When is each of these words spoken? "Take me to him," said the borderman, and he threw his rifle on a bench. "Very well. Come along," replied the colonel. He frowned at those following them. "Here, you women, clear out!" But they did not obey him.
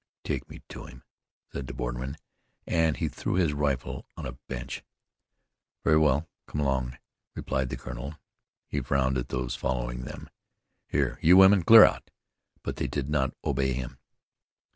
"Take 0.23 0.49
me 0.49 0.63
to 0.69 0.87
him," 0.87 1.03
said 1.53 1.67
the 1.67 1.75
borderman, 1.75 2.17
and 2.65 2.97
he 2.97 3.07
threw 3.07 3.35
his 3.35 3.53
rifle 3.53 4.07
on 4.17 4.25
a 4.25 4.31
bench. 4.47 4.83
"Very 5.83 5.99
well. 5.99 6.27
Come 6.47 6.59
along," 6.59 6.97
replied 7.35 7.69
the 7.69 7.77
colonel. 7.77 8.15
He 8.67 8.81
frowned 8.81 9.19
at 9.19 9.29
those 9.29 9.55
following 9.55 10.05
them. 10.05 10.27
"Here, 10.87 11.19
you 11.21 11.37
women, 11.37 11.61
clear 11.61 11.85
out!" 11.85 12.09
But 12.63 12.77
they 12.77 12.87
did 12.87 13.11
not 13.11 13.35
obey 13.45 13.73
him. 13.73 13.99